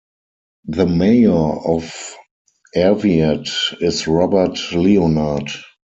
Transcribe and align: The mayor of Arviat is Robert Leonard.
The 0.65 0.87
mayor 0.87 1.31
of 1.67 1.95
Arviat 2.75 3.47
is 3.83 4.07
Robert 4.07 4.57
Leonard. 4.73 5.51